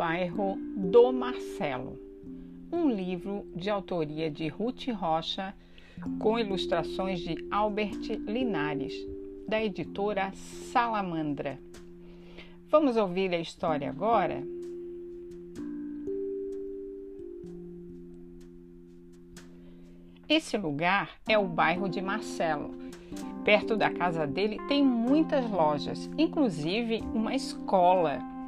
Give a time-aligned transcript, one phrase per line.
[0.00, 1.98] bairro do Marcelo,
[2.72, 5.54] um livro de autoria de Ruth Rocha,
[6.18, 8.94] com ilustrações de Albert Linares,
[9.46, 10.32] da editora
[10.72, 11.58] Salamandra.
[12.70, 14.42] Vamos ouvir a história agora?
[20.26, 22.70] Esse lugar é o bairro de Marcelo.
[23.44, 28.39] Perto da casa dele tem muitas lojas, inclusive uma escola.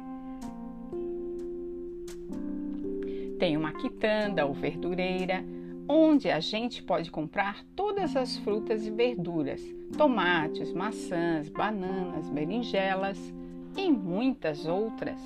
[3.43, 5.43] Tem uma quitanda ou verdureira,
[5.85, 9.61] onde a gente pode comprar todas as frutas e verduras,
[9.97, 13.19] tomates, maçãs, bananas, berinjelas
[13.75, 15.19] e muitas outras.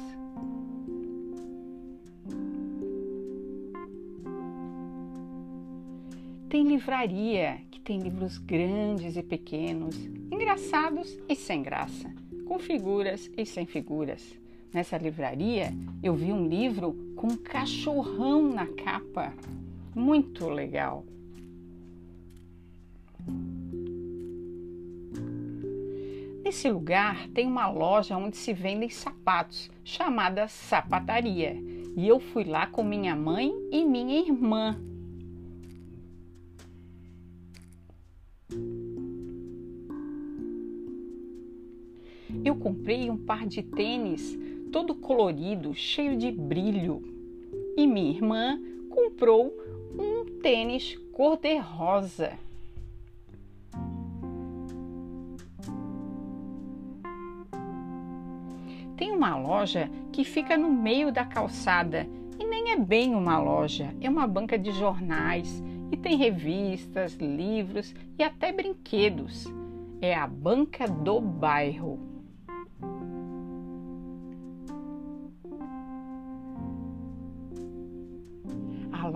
[6.49, 9.95] Tem livraria, que tem livros grandes e pequenos,
[10.31, 12.11] engraçados e sem graça,
[12.47, 14.46] com figuras e sem figuras.
[14.77, 19.33] Nessa livraria eu vi um livro com um cachorrão na capa.
[19.95, 21.03] Muito legal.
[26.43, 31.57] Nesse lugar tem uma loja onde se vendem sapatos, chamada Sapataria.
[31.95, 34.79] E eu fui lá com minha mãe e minha irmã.
[42.45, 47.01] eu comprei um par de tênis todo colorido, cheio de brilho.
[47.75, 49.53] E minha irmã comprou
[49.97, 52.33] um tênis cor-de-rosa.
[58.95, 62.07] Tem uma loja que fica no meio da calçada
[62.39, 67.93] e nem é bem uma loja, é uma banca de jornais e tem revistas, livros
[68.17, 69.45] e até brinquedos.
[70.01, 72.16] É a banca do bairro.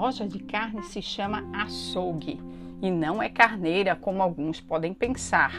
[0.02, 2.42] Loja de carne se chama açougue
[2.82, 5.54] e não é carneira como alguns podem pensar.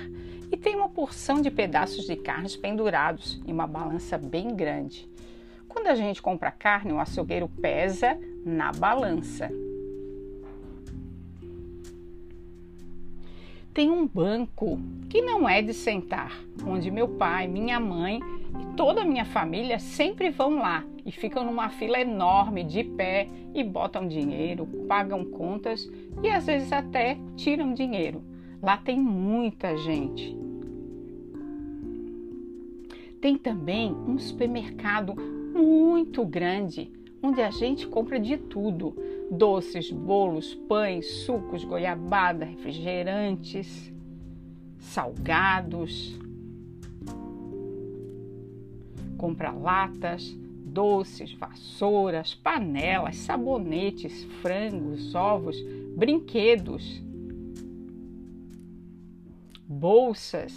[0.51, 5.09] E tem uma porção de pedaços de carnes pendurados e uma balança bem grande.
[5.69, 9.49] Quando a gente compra carne, o açougueiro pesa na balança.
[13.75, 14.79] Tem um banco
[15.09, 18.21] que não é de sentar, onde meu pai, minha mãe
[18.61, 23.29] e toda a minha família sempre vão lá e ficam numa fila enorme de pé
[23.55, 25.91] e botam dinheiro, pagam contas
[26.23, 28.23] e às vezes até tiram dinheiro.
[28.63, 30.37] Lá tem muita gente.
[33.23, 38.95] Tem também um supermercado muito grande onde a gente compra de tudo:
[39.33, 43.91] doces, bolos, pães, sucos, goiabada, refrigerantes,
[44.79, 46.19] salgados.
[49.17, 55.57] Compra latas, doces, vassouras, panelas, sabonetes, frangos, ovos,
[55.97, 57.03] brinquedos,
[59.67, 60.53] bolsas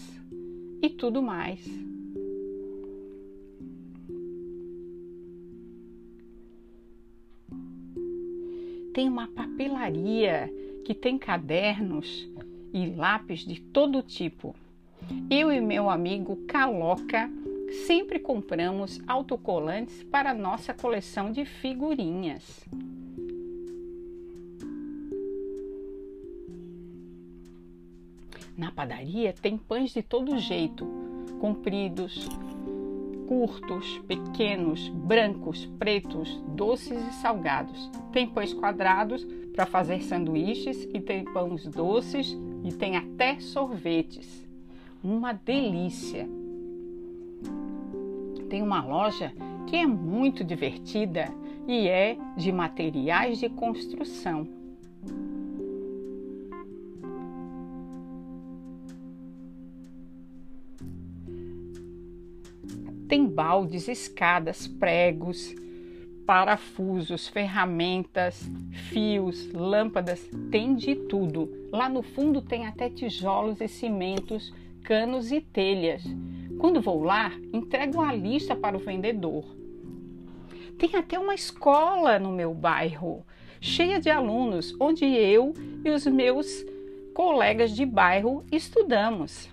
[0.82, 1.66] e tudo mais.
[8.96, 10.50] Tem uma papelaria
[10.86, 12.30] que tem cadernos
[12.74, 14.56] e lápis de todo tipo.
[15.30, 17.30] Eu e meu amigo Caloca
[17.86, 22.66] sempre compramos autocolantes para nossa coleção de figurinhas.
[28.58, 30.88] Na padaria tem pães de todo jeito,
[31.42, 32.30] compridos,
[33.28, 37.90] curtos, pequenos, brancos, pretos, doces e salgados.
[38.12, 44.46] Tem pães quadrados para fazer sanduíches e tem pães doces e tem até sorvetes.
[45.04, 46.28] Uma delícia!
[48.56, 49.34] tem uma loja
[49.68, 51.28] que é muito divertida
[51.68, 54.48] e é de materiais de construção.
[63.08, 65.54] Tem baldes, escadas, pregos,
[66.26, 68.50] parafusos, ferramentas,
[68.90, 71.70] fios, lâmpadas, tem de tudo.
[71.72, 74.54] Lá no fundo tem até tijolos e cimentos,
[74.84, 76.04] canos e telhas.
[76.58, 79.46] Quando vou lá, entrego uma lista para o vendedor.
[80.80, 83.26] Tem até uma escola no meu bairro,
[83.62, 85.54] cheia de alunos, onde eu
[85.84, 86.66] e os meus
[87.14, 89.50] colegas de bairro estudamos.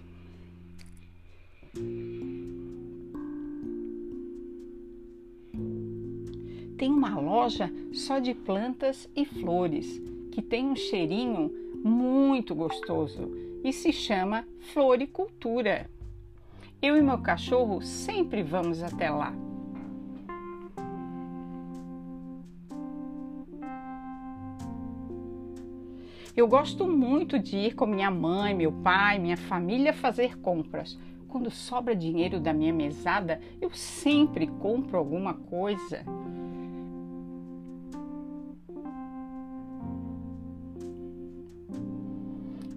[6.83, 10.03] tem uma loja só de plantas e flores,
[10.33, 11.49] que tem um cheirinho
[11.85, 13.31] muito gostoso
[13.63, 15.89] e se chama Floricultura.
[16.83, 19.33] Eu e meu cachorro sempre vamos até lá.
[26.37, 30.99] Eu gosto muito de ir com minha mãe, meu pai, minha família fazer compras.
[31.29, 36.05] Quando sobra dinheiro da minha mesada, eu sempre compro alguma coisa.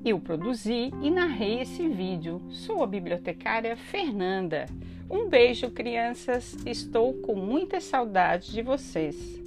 [0.05, 2.39] Eu produzi e narrei esse vídeo.
[2.51, 4.67] Sou a bibliotecária Fernanda.
[5.09, 6.55] Um beijo, crianças.
[6.63, 9.41] Estou com muita saudade de vocês.